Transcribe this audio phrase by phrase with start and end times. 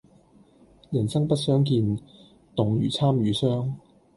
[0.89, 1.95] 人生不相見，
[2.55, 3.75] 動如參與商。